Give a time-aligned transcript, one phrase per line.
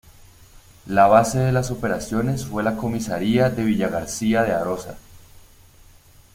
[0.87, 4.97] La base de las operaciones fue la comisaría de Villagarcía de Arosa.